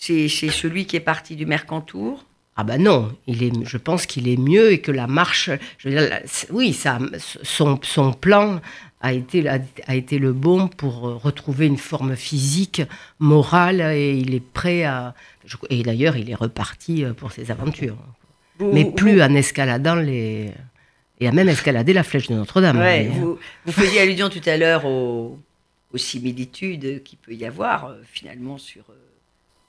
c'est 0.00 0.28
celui 0.28 0.86
qui 0.86 0.96
est 0.96 1.00
parti 1.00 1.36
du 1.36 1.46
Mercantour? 1.46 2.24
Ah 2.56 2.64
ben 2.64 2.82
non, 2.82 3.12
il 3.26 3.42
est, 3.42 3.52
je 3.64 3.76
pense 3.76 4.06
qu'il 4.06 4.28
est 4.28 4.38
mieux 4.38 4.72
et 4.72 4.80
que 4.80 4.90
la 4.90 5.06
marche, 5.06 5.50
je 5.78 5.88
veux 5.88 5.94
dire, 5.94 6.08
la- 6.08 6.26
c'est- 6.26 6.50
oui, 6.50 6.72
ça, 6.72 6.98
son, 7.42 7.78
son 7.82 8.12
plan 8.14 8.60
a 9.02 9.12
été, 9.12 9.46
a 9.48 9.94
été 9.94 10.18
le 10.18 10.32
bon 10.32 10.68
pour 10.68 11.06
euh, 11.06 11.14
retrouver 11.16 11.66
une 11.66 11.76
forme 11.76 12.16
physique, 12.16 12.80
morale, 13.18 13.80
et 13.82 14.14
il 14.16 14.34
est 14.34 14.40
prêt 14.40 14.84
à... 14.84 15.14
je- 15.44 15.56
et 15.68 15.82
d'ailleurs, 15.82 16.16
il 16.16 16.30
est 16.30 16.34
reparti 16.34 17.04
euh, 17.04 17.12
pour 17.12 17.30
ses 17.30 17.50
aventures. 17.50 17.98
Vous- 18.58 18.72
Mais 18.72 18.84
vous- 18.84 18.92
plus 18.92 19.20
en 19.22 19.34
escaladant 19.34 19.96
les... 19.96 20.50
Et 21.20 21.28
a 21.28 21.32
même 21.32 21.48
escaladé 21.50 21.92
la 21.92 22.02
flèche 22.02 22.28
de 22.28 22.34
Notre-Dame. 22.34 22.78
Ouais, 22.78 23.10
hein. 23.10 23.14
vous, 23.18 23.38
vous 23.66 23.72
faisiez 23.72 24.00
allusion 24.00 24.28
tout 24.30 24.40
à 24.46 24.56
l'heure 24.56 24.84
aux, 24.86 25.38
aux 25.92 25.98
similitudes 25.98 27.02
qu'il 27.04 27.18
peut 27.18 27.32
y 27.34 27.44
avoir 27.44 27.86
euh, 27.86 27.94
finalement 28.10 28.56
sur, 28.58 28.82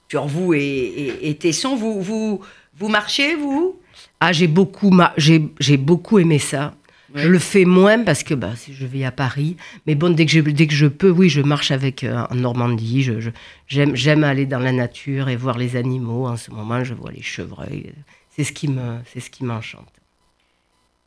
sur 0.08 0.26
vous 0.26 0.54
et, 0.54 0.58
et, 0.60 1.28
et 1.30 1.34
Tesson. 1.36 1.76
Vous, 1.76 2.00
vous, 2.00 2.40
vous 2.76 2.88
marchez, 2.88 3.34
vous? 3.36 3.78
Ah, 4.20 4.32
j'ai 4.32 4.48
beaucoup, 4.48 4.90
ma- 4.90 5.14
j'ai, 5.16 5.48
j'ai 5.60 5.76
beaucoup 5.76 6.18
aimé 6.18 6.38
ça. 6.38 6.74
Ouais. 7.14 7.22
Je 7.22 7.28
le 7.28 7.38
fais 7.38 7.64
moins 7.64 8.02
parce 8.04 8.22
que 8.22 8.34
bah, 8.34 8.54
si 8.54 8.74
je 8.74 8.84
vis 8.84 9.04
à 9.04 9.10
Paris. 9.10 9.56
Mais 9.86 9.94
bon, 9.94 10.10
dès 10.12 10.26
que 10.26 10.32
je, 10.32 10.40
dès 10.40 10.66
que 10.66 10.74
je 10.74 10.86
peux, 10.86 11.10
oui, 11.10 11.28
je 11.28 11.40
marche 11.40 11.70
avec 11.70 12.04
euh, 12.04 12.24
en 12.30 12.34
Normandie. 12.34 13.02
Je- 13.02 13.30
j'aime, 13.66 13.96
j'aime 13.96 14.24
aller 14.24 14.44
dans 14.46 14.58
la 14.58 14.72
nature 14.72 15.28
et 15.28 15.36
voir 15.36 15.56
les 15.56 15.76
animaux. 15.76 16.26
En 16.26 16.36
ce 16.36 16.50
moment, 16.50 16.84
je 16.84 16.94
vois 16.94 17.12
les 17.12 17.22
chevreuils. 17.22 17.92
C'est 18.30 18.44
ce 18.44 18.52
qui 18.52 18.68
me, 18.68 18.98
c'est 19.12 19.20
ce 19.20 19.30
qui 19.30 19.44
m'enchante. 19.44 19.88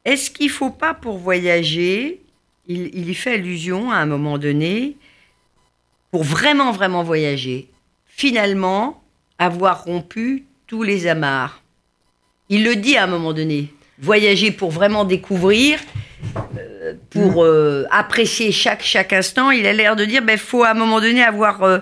Est-ce 0.03 0.31
qu'il 0.31 0.47
ne 0.47 0.51
faut 0.51 0.71
pas, 0.71 0.95
pour 0.95 1.19
voyager, 1.19 2.21
il, 2.67 2.89
il 2.93 3.07
y 3.07 3.13
fait 3.13 3.35
allusion 3.35 3.91
à 3.91 3.97
un 3.97 4.07
moment 4.07 4.39
donné, 4.39 4.97
pour 6.09 6.23
vraiment, 6.23 6.71
vraiment 6.71 7.03
voyager, 7.03 7.69
finalement, 8.21 9.01
avoir 9.39 9.85
rompu 9.85 10.45
tous 10.67 10.83
les 10.83 11.07
amarres 11.07 11.63
Il 12.49 12.63
le 12.63 12.75
dit 12.75 12.95
à 12.95 13.05
un 13.05 13.07
moment 13.07 13.33
donné. 13.33 13.73
Voyager 13.97 14.51
pour 14.51 14.69
vraiment 14.69 15.05
découvrir, 15.05 15.79
euh, 16.55 16.93
pour 17.09 17.43
euh, 17.43 17.85
apprécier 17.89 18.51
chaque, 18.51 18.83
chaque 18.83 19.11
instant, 19.11 19.49
il 19.49 19.65
a 19.65 19.73
l'air 19.73 19.95
de 19.95 20.05
dire, 20.05 20.21
il 20.29 20.37
faut 20.37 20.63
à 20.63 20.69
un 20.69 20.75
moment 20.75 21.01
donné 21.01 21.23
avoir 21.23 21.63
euh, 21.63 21.79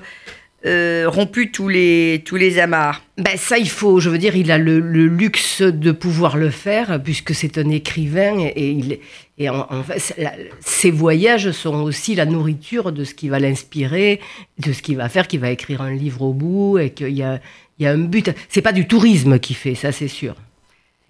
euh, 0.66 1.06
rompu 1.08 1.52
tous 1.52 1.68
les, 1.68 2.22
tous 2.26 2.36
les 2.36 2.60
amarres 2.60 3.02
ben 3.20 3.36
ça, 3.36 3.58
il 3.58 3.70
faut, 3.70 4.00
je 4.00 4.10
veux 4.10 4.18
dire, 4.18 4.38
il 4.38 4.50
a 4.50 4.58
le, 4.58 4.80
luxe 4.80 5.62
de 5.62 5.92
pouvoir 5.92 6.38
le 6.38 6.50
faire, 6.50 7.02
puisque 7.04 7.36
c'est 7.36 7.58
un 7.58 7.70
écrivain, 7.70 8.38
et, 8.56 8.72
il, 8.72 9.00
et 9.38 9.50
en, 9.50 9.84
fait, 9.84 10.16
ses 10.62 10.90
voyages 10.90 11.52
sont 11.52 11.82
aussi 11.82 12.16
la 12.16 12.26
nourriture 12.26 12.94
de 12.94 13.04
ce 13.04 13.14
qui 13.14 13.28
va 13.28 13.40
l'inspirer, 13.40 14.22
de 14.58 14.72
ce 14.72 14.82
qu'il 14.82 14.96
va 14.96 15.10
faire, 15.10 15.28
qu'il 15.28 15.42
va 15.42 15.52
écrire 15.52 15.82
un 15.82 15.92
livre 15.92 16.22
au 16.22 16.32
bout, 16.32 16.78
et 16.80 16.92
qu'il 16.92 17.10
y 17.10 17.24
a, 17.24 17.42
il 17.78 17.84
y 17.84 17.88
a 17.88 17.92
un 17.92 17.98
but. 17.98 18.32
C'est 18.48 18.62
pas 18.62 18.72
du 18.72 18.88
tourisme 18.88 19.38
qu'il 19.40 19.58
fait, 19.58 19.76
ça 19.76 19.92
c'est 19.92 20.08
sûr. 20.08 20.36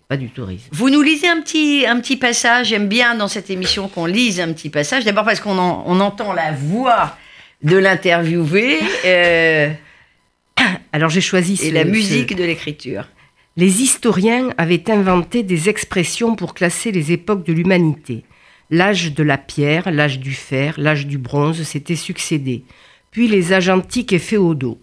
Pas 0.07 0.17
du 0.17 0.29
tourisme. 0.29 0.67
Vous 0.71 0.89
nous 0.89 1.03
lisez 1.03 1.27
un 1.27 1.41
petit, 1.41 1.85
un 1.87 1.99
petit 1.99 2.17
passage. 2.17 2.69
J'aime 2.69 2.87
bien 2.87 3.13
dans 3.13 3.27
cette 3.27 3.51
émission 3.51 3.87
qu'on 3.87 4.07
lise 4.07 4.39
un 4.39 4.51
petit 4.51 4.71
passage. 4.71 5.05
D'abord 5.05 5.25
parce 5.25 5.39
qu'on 5.39 5.59
on 5.59 5.99
entend 5.99 6.33
la 6.33 6.51
voix 6.51 7.15
de 7.63 7.77
l'interviewé. 7.77 8.79
Euh, 9.05 9.71
Alors 10.91 11.09
j'ai 11.09 11.21
choisi 11.21 11.59
et 11.63 11.71
la 11.71 11.83
musique 11.83 12.35
de 12.35 12.43
l'écriture. 12.43 13.07
Les 13.57 13.81
historiens 13.81 14.49
avaient 14.57 14.89
inventé 14.89 15.43
des 15.43 15.69
expressions 15.69 16.35
pour 16.35 16.53
classer 16.53 16.91
les 16.91 17.11
époques 17.11 17.45
de 17.45 17.53
l'humanité. 17.53 18.23
L'âge 18.69 19.13
de 19.13 19.23
la 19.23 19.37
pierre, 19.37 19.91
l'âge 19.91 20.19
du 20.19 20.33
fer, 20.33 20.75
l'âge 20.77 21.07
du 21.07 21.17
bronze 21.17 21.63
s'étaient 21.63 21.95
succédés, 21.95 22.63
puis 23.11 23.27
les 23.27 23.51
âges 23.51 23.69
antiques 23.69 24.13
et 24.13 24.19
féodaux. 24.19 24.79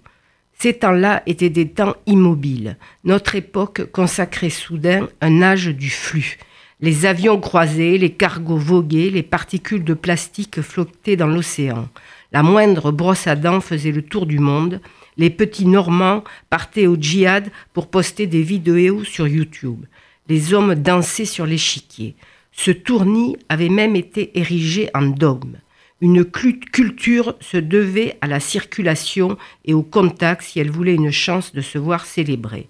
Ces 0.58 0.74
temps-là 0.74 1.22
étaient 1.26 1.50
des 1.50 1.68
temps 1.68 1.96
immobiles. 2.06 2.76
Notre 3.04 3.34
époque 3.36 3.90
consacrait 3.92 4.50
soudain 4.50 5.08
un 5.20 5.42
âge 5.42 5.68
du 5.68 5.90
flux. 5.90 6.38
Les 6.80 7.06
avions 7.06 7.40
croisaient, 7.40 7.96
les 7.96 8.12
cargos 8.12 8.58
voguaient, 8.58 9.08
les 9.08 9.22
particules 9.22 9.82
de 9.82 9.94
plastique 9.94 10.60
flottaient 10.60 11.16
dans 11.16 11.26
l'océan. 11.26 11.88
La 12.32 12.42
moindre 12.42 12.92
brosse 12.92 13.26
à 13.26 13.34
dents 13.34 13.62
faisait 13.62 13.92
le 13.92 14.02
tour 14.02 14.26
du 14.26 14.38
monde. 14.38 14.82
Les 15.16 15.30
petits 15.30 15.66
Normands 15.66 16.22
partaient 16.50 16.86
au 16.86 16.96
djihad 16.96 17.50
pour 17.72 17.88
poster 17.88 18.26
des 18.26 18.42
vidéos 18.42 19.04
sur 19.04 19.26
YouTube. 19.26 19.86
Les 20.28 20.52
hommes 20.52 20.74
dansaient 20.74 21.24
sur 21.24 21.46
l'échiquier. 21.46 22.14
Ce 22.52 22.70
tournis 22.70 23.36
avait 23.48 23.70
même 23.70 23.96
été 23.96 24.38
érigé 24.38 24.90
en 24.92 25.06
dogme. 25.06 25.56
Une 26.02 26.26
culture 26.26 27.36
se 27.40 27.56
devait 27.56 28.18
à 28.20 28.26
la 28.26 28.38
circulation 28.38 29.38
et 29.64 29.72
au 29.72 29.82
contact 29.82 30.42
si 30.42 30.60
elle 30.60 30.70
voulait 30.70 30.94
une 30.94 31.10
chance 31.10 31.54
de 31.54 31.62
se 31.62 31.78
voir 31.78 32.04
célébrée. 32.04 32.68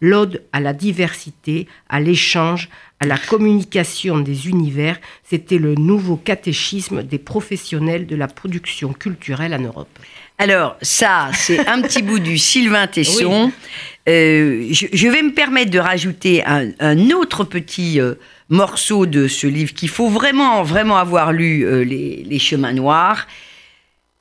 L'ode 0.00 0.42
à 0.52 0.60
la 0.60 0.72
diversité, 0.72 1.66
à 1.88 2.00
l'échange, 2.00 2.68
à 3.00 3.06
la 3.06 3.18
communication 3.18 4.18
des 4.18 4.48
univers, 4.48 4.98
c'était 5.24 5.58
le 5.58 5.74
nouveau 5.74 6.16
catéchisme 6.16 7.02
des 7.02 7.18
professionnels 7.18 8.06
de 8.06 8.16
la 8.16 8.28
production 8.28 8.92
culturelle 8.92 9.54
en 9.54 9.60
Europe. 9.60 9.88
Alors, 10.38 10.76
ça, 10.82 11.30
c'est 11.34 11.66
un 11.66 11.82
petit 11.82 12.02
bout 12.02 12.20
du 12.20 12.38
Sylvain 12.38 12.86
Tesson. 12.92 13.52
Euh, 14.08 14.68
je, 14.70 15.08
vais 15.08 15.22
me 15.22 15.32
permettre 15.32 15.70
de 15.70 15.80
rajouter 15.80 16.44
un, 16.44 17.10
autre 17.10 17.44
petit 17.44 18.00
euh, 18.00 18.14
morceau 18.48 19.04
de 19.04 19.26
ce 19.26 19.46
livre 19.46 19.74
qu'il 19.74 19.88
faut 19.88 20.08
vraiment, 20.08 20.62
vraiment 20.62 20.96
avoir 20.96 21.32
lu, 21.32 21.64
euh, 21.64 21.82
les, 21.82 22.38
Chemins 22.38 22.72
Noirs. 22.72 23.26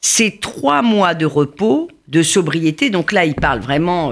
C'est 0.01 0.39
trois 0.39 0.82
mois 0.82 1.13
de 1.13 1.25
repos, 1.25 1.89
de 2.08 2.24
sobriété. 2.24 2.89
Donc 2.89 3.12
là, 3.12 3.25
il 3.25 3.36
parle 3.36 3.60
vraiment 3.60 4.12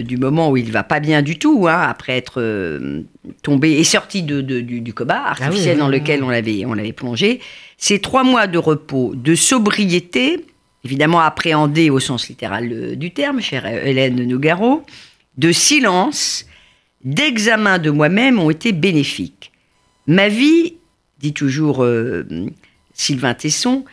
du 0.00 0.16
moment 0.16 0.50
où 0.50 0.56
il 0.56 0.70
va 0.70 0.82
pas 0.82 1.00
bien 1.00 1.22
du 1.22 1.38
tout, 1.38 1.66
hein, 1.68 1.80
après 1.80 2.16
être 2.16 2.78
tombé 3.42 3.72
et 3.72 3.84
sorti 3.84 4.22
de, 4.22 4.40
du, 4.40 4.92
coma 4.92 5.22
ah 5.24 5.30
artificiel 5.30 5.78
dans 5.78 5.88
lequel 5.88 6.22
on 6.24 6.28
l'avait, 6.30 6.64
on 6.66 6.74
l'avait 6.74 6.92
plongé. 6.92 7.40
C'est 7.78 8.02
trois 8.02 8.24
mois 8.24 8.46
de 8.46 8.58
repos, 8.58 9.14
de 9.14 9.34
sobriété 9.34 10.44
évidemment 10.84 11.20
appréhendé 11.20 11.90
au 11.90 11.98
sens 11.98 12.28
littéral 12.28 12.70
euh, 12.72 12.94
du 12.94 13.10
terme, 13.10 13.40
chère 13.40 13.66
Hélène 13.66 14.22
Nougaro, 14.24 14.84
de 15.38 15.50
silence, 15.50 16.46
d'examen 17.04 17.78
de 17.78 17.90
moi-même 17.90 18.38
ont 18.38 18.50
été 18.50 18.72
bénéfiques. 18.72 19.50
Ma 20.06 20.28
vie, 20.28 20.74
dit 21.18 21.32
toujours 21.32 21.82
euh, 21.82 22.24
Sylvain 22.92 23.34
Tesson, 23.34 23.84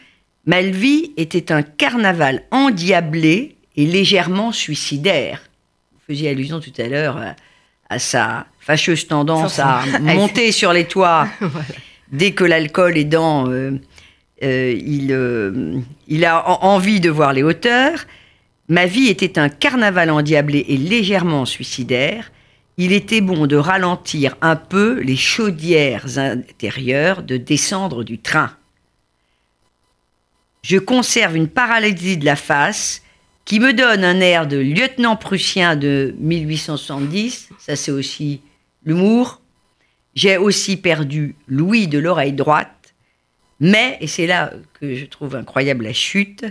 ma 0.45 0.61
vie 0.61 1.13
était 1.17 1.51
un 1.51 1.61
carnaval 1.61 2.43
endiablé 2.51 3.55
et 3.75 3.85
légèrement 3.85 4.51
suicidaire. 4.51 5.41
Vous 5.93 5.99
faisiez 6.07 6.29
allusion 6.29 6.59
tout 6.59 6.73
à 6.77 6.87
l'heure 6.87 7.19
à, 7.89 7.99
sa 7.99 8.47
fâcheuse 8.59 9.07
tendance 9.07 9.59
à 9.59 9.81
monter 9.99 10.51
sur 10.51 10.73
les 10.73 10.85
toits 10.85 11.27
dès 12.11 12.31
que 12.31 12.43
l'alcool 12.43 12.97
est 12.97 13.05
dans 13.05 13.49
euh, 13.49 13.71
euh, 14.43 14.79
il, 14.85 15.11
euh, 15.11 15.79
il 16.07 16.25
a 16.25 16.63
envie 16.63 16.99
de 16.99 17.09
voir 17.09 17.33
les 17.33 17.43
hauteurs. 17.43 18.05
Ma 18.69 18.85
vie 18.85 19.07
était 19.07 19.37
un 19.37 19.49
carnaval 19.49 20.09
endiablé 20.09 20.65
et 20.67 20.77
légèrement 20.77 21.45
suicidaire. 21.45 22.31
Il 22.77 22.93
était 22.93 23.21
bon 23.21 23.45
de 23.45 23.57
ralentir 23.57 24.35
un 24.41 24.55
peu 24.55 24.99
les 25.01 25.17
chaudières 25.17 26.17
intérieures, 26.17 27.21
de 27.21 27.37
descendre 27.37 28.03
du 28.03 28.17
train. 28.17 28.51
Je 30.61 30.77
conserve 30.77 31.35
une 31.35 31.47
paralysie 31.47 32.17
de 32.17 32.25
la 32.25 32.35
face 32.35 33.01
qui 33.45 33.59
me 33.59 33.73
donne 33.73 34.03
un 34.03 34.19
air 34.19 34.47
de 34.47 34.57
lieutenant 34.57 35.15
prussien 35.15 35.75
de 35.75 36.15
1870. 36.19 37.49
Ça, 37.57 37.75
c'est 37.75 37.91
aussi 37.91 38.41
l'humour. 38.85 39.41
J'ai 40.13 40.37
aussi 40.37 40.77
perdu 40.77 41.35
l'ouïe 41.47 41.87
de 41.87 41.97
l'oreille 41.97 42.33
droite 42.33 42.81
mais, 43.61 43.99
et 44.01 44.07
c'est 44.07 44.25
là 44.25 44.51
que 44.73 44.95
je 44.95 45.05
trouve 45.05 45.35
incroyable 45.35 45.85
la 45.85 45.93
chute, 45.93 46.45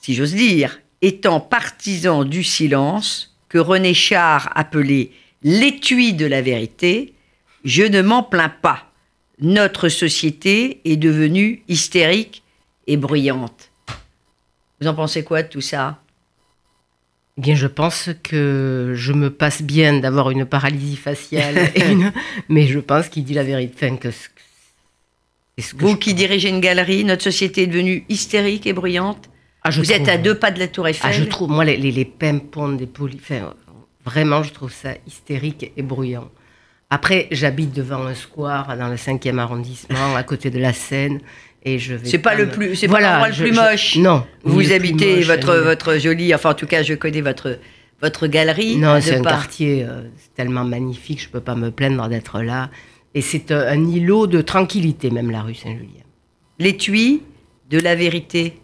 si 0.00 0.14
j'ose 0.14 0.34
dire, 0.34 0.80
étant 1.02 1.40
partisan 1.40 2.24
du 2.24 2.44
silence, 2.44 3.36
que 3.48 3.58
René 3.58 3.92
Char 3.92 4.52
appelait 4.54 5.10
l'étui 5.42 6.14
de 6.14 6.26
la 6.26 6.40
vérité, 6.40 7.14
je 7.64 7.82
ne 7.82 8.02
m'en 8.02 8.22
plains 8.22 8.54
pas. 8.62 8.92
Notre 9.40 9.88
société 9.88 10.80
est 10.84 10.96
devenue 10.96 11.64
hystérique 11.66 12.44
et 12.88 12.96
bruyante. 12.96 13.70
Vous 14.80 14.88
en 14.88 14.94
pensez 14.94 15.22
quoi 15.22 15.44
de 15.44 15.48
tout 15.48 15.60
ça? 15.60 16.00
Eh 17.36 17.40
bien, 17.40 17.54
je 17.54 17.68
pense 17.68 18.10
que 18.24 18.94
je 18.96 19.12
me 19.12 19.30
passe 19.30 19.62
bien 19.62 20.00
d'avoir 20.00 20.30
une 20.30 20.44
paralysie 20.44 20.96
faciale, 20.96 21.70
mais 22.48 22.66
je 22.66 22.80
pense 22.80 23.08
qu'il 23.08 23.22
dit 23.22 23.34
la 23.34 23.44
vérité. 23.44 23.86
Enfin, 23.86 23.96
que 23.96 24.08
vous 25.76 25.96
qui 25.96 26.14
dirigez 26.14 26.48
une 26.48 26.60
galerie, 26.60 27.04
notre 27.04 27.22
société 27.24 27.62
est 27.62 27.66
devenue 27.66 28.04
hystérique 28.08 28.66
et 28.66 28.72
bruyante. 28.72 29.28
Ah, 29.62 29.70
vous 29.70 29.92
êtes 29.92 30.08
à 30.08 30.16
deux 30.16 30.36
pas 30.36 30.50
de 30.50 30.58
la 30.58 30.68
Tour 30.68 30.88
Eiffel. 30.88 31.10
Ah, 31.10 31.12
je 31.12 31.24
trouve, 31.24 31.50
moi, 31.50 31.64
les, 31.64 31.76
les, 31.76 31.92
les 31.92 32.04
pimpons 32.04 32.70
des 32.70 32.86
poly... 32.86 33.20
vraiment, 34.04 34.42
je 34.42 34.52
trouve 34.52 34.72
ça 34.72 34.90
hystérique 35.06 35.72
et 35.76 35.82
bruyant. 35.82 36.30
Après, 36.90 37.28
j'habite 37.30 37.72
devant 37.74 38.06
un 38.06 38.14
square 38.14 38.76
dans 38.78 38.88
le 38.88 38.96
5e 38.96 39.38
arrondissement, 39.38 40.16
à 40.16 40.22
côté 40.22 40.50
de 40.50 40.58
la 40.58 40.72
Seine. 40.72 41.20
Et 41.64 41.78
je 41.78 41.94
vais 41.94 42.08
c'est 42.08 42.18
pas, 42.18 42.34
le 42.34 42.48
plus 42.48 42.76
c'est 42.76 42.86
voilà, 42.86 43.18
pas 43.18 43.28
le 43.28 43.34
plus 43.34 43.52
moche. 43.52 43.96
non. 43.96 44.24
Vous 44.44 44.72
habitez 44.72 45.22
votre 45.22 45.56
votre 45.56 45.98
jolie 45.98 46.34
enfin 46.34 46.50
en 46.50 46.54
tout 46.54 46.66
cas 46.66 46.82
je 46.82 46.94
connais 46.94 47.20
votre 47.20 47.58
votre 48.00 48.26
galerie. 48.26 48.76
Non, 48.76 49.00
c'est 49.00 49.16
un 49.16 49.22
quartier 49.22 49.84
euh, 49.84 50.02
tellement 50.36 50.64
magnifique, 50.64 51.20
je 51.20 51.28
peux 51.28 51.40
pas 51.40 51.54
me 51.54 51.70
plaindre 51.70 52.08
d'être 52.08 52.42
là. 52.42 52.70
Et 53.14 53.22
c'est 53.22 53.50
un, 53.50 53.84
îlot 53.84 54.26
de 54.26 54.40
tranquillité, 54.40 55.10
même 55.10 55.30
la 55.30 55.42
rue 55.42 55.54
Saint-Julien. 55.54 56.04
L'étui 56.58 57.22
de 57.70 57.78
la 57.78 57.94
vérité. 57.94 58.60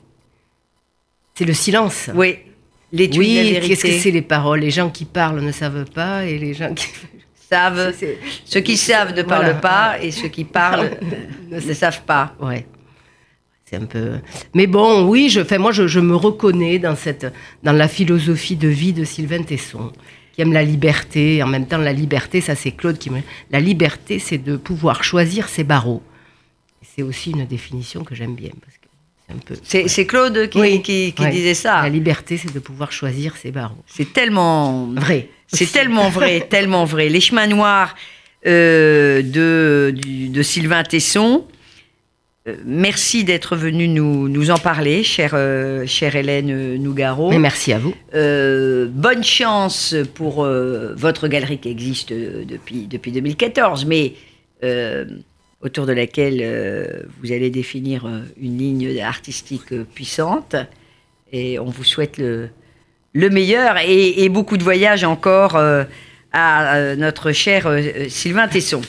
C'est 1.34 1.44
le 1.44 1.54
silence. 1.54 2.10
Oui. 2.14 2.38
L'étui 2.92 3.18
oui, 3.18 3.32
de 3.32 3.36
la 3.36 3.42
vérité. 3.42 3.68
Qu'est-ce 3.68 3.82
que 3.82 4.02
c'est 4.02 4.10
les 4.10 4.22
paroles? 4.22 4.60
Les 4.60 4.70
gens 4.70 4.90
qui 4.90 5.04
parlent 5.04 5.40
ne 5.40 5.50
savent 5.50 5.90
pas 5.90 6.24
et 6.26 6.38
les 6.38 6.54
gens 6.54 6.72
qui 6.72 6.86
savent. 7.50 7.92
Ceux 8.44 8.60
qui 8.60 8.76
savent 8.76 9.16
ne 9.16 9.22
parlent 9.22 9.60
pas 9.60 10.00
et 10.00 10.10
ceux 10.10 10.28
qui 10.28 10.44
parlent 10.44 10.90
ne, 11.50 11.60
savent 11.72 12.02
pas. 12.02 12.34
Ouais. 12.40 12.66
C'est 13.74 13.82
un 13.82 13.86
peu. 13.86 14.12
Mais 14.54 14.66
bon, 14.66 15.06
oui, 15.06 15.28
je, 15.28 15.56
moi, 15.56 15.72
je, 15.72 15.86
je, 15.86 16.00
me 16.00 16.14
reconnais 16.14 16.78
dans 16.78 16.96
cette, 16.96 17.26
dans 17.62 17.72
la 17.72 17.88
philosophie 17.88 18.56
de 18.56 18.68
vie 18.68 18.92
de 18.92 19.04
Sylvain 19.04 19.42
Tesson 19.42 19.92
qui 20.32 20.42
aime 20.42 20.52
la 20.52 20.62
liberté. 20.62 21.42
En 21.42 21.46
même 21.46 21.66
temps, 21.66 21.78
la 21.78 21.92
liberté, 21.92 22.40
ça 22.40 22.54
c'est 22.54 22.72
Claude 22.72 22.98
qui 22.98 23.10
me... 23.10 23.20
La 23.50 23.60
liberté, 23.60 24.18
c'est 24.18 24.38
de 24.38 24.56
pouvoir 24.56 25.04
choisir 25.04 25.48
ses 25.48 25.64
barreaux. 25.64 26.02
C'est 26.82 27.02
aussi 27.02 27.30
une 27.30 27.46
définition 27.46 28.04
que 28.04 28.14
j'aime 28.14 28.34
bien. 28.34 28.50
Parce 28.60 28.76
que 28.76 28.88
c'est, 29.26 29.34
un 29.34 29.82
peu, 29.82 29.88
c'est, 29.88 30.06
Claude 30.06 30.48
qui, 30.48 31.12
qui, 31.12 31.30
disait 31.30 31.54
ça. 31.54 31.82
La 31.82 31.88
liberté, 31.88 32.36
c'est 32.36 32.52
de 32.52 32.60
pouvoir 32.60 32.92
choisir 32.92 33.36
ses 33.36 33.50
barreaux. 33.50 33.82
C'est 33.86 34.12
tellement 34.12 34.86
vrai. 34.86 35.28
C'est 35.48 35.70
tellement 35.70 36.08
vrai, 36.10 36.46
tellement 36.48 36.84
vrai. 36.84 37.08
Les 37.08 37.20
chemins 37.20 37.46
noirs 37.46 37.94
euh, 38.46 39.22
de, 39.22 39.94
de 40.28 40.42
Sylvain 40.42 40.82
Tesson, 40.82 41.44
merci 42.64 43.24
d'être 43.24 43.56
venu 43.56 43.88
nous, 43.88 44.28
nous, 44.28 44.50
en 44.50 44.58
parler, 44.58 45.02
chère, 45.02 45.32
euh, 45.34 45.86
chère 45.86 46.16
Hélène 46.16 46.76
Nougaro. 46.76 47.30
Mais 47.30 47.38
merci 47.38 47.72
à 47.72 47.78
vous. 47.78 47.94
Euh, 48.14 48.86
bonne 48.90 49.24
chance 49.24 49.94
pour 50.14 50.44
votre 50.44 51.28
galerie 51.28 51.58
qui 51.58 51.68
existe 51.68 52.12
depuis, 52.12 52.86
depuis 52.86 53.12
2014, 53.12 53.86
mais 53.86 54.14
autour 55.60 55.86
de 55.86 55.92
laquelle 55.92 57.06
vous 57.22 57.32
allez 57.32 57.50
définir 57.50 58.08
une 58.40 58.58
ligne 58.58 59.00
artistique 59.00 59.82
puissante. 59.94 60.56
Et 61.32 61.58
on 61.58 61.64
vous 61.64 61.84
souhaite 61.84 62.18
le, 62.18 62.48
le 63.14 63.30
meilleur 63.30 63.78
et, 63.78 64.24
et 64.24 64.28
beaucoup 64.28 64.56
de 64.56 64.64
voyages 64.64 65.04
encore 65.04 65.56
euh, 65.56 65.84
à 66.32 66.74
euh, 66.76 66.96
notre 66.96 67.32
cher 67.32 67.66
euh, 67.66 68.08
Sylvain 68.08 68.48
Tesson. 68.48 68.82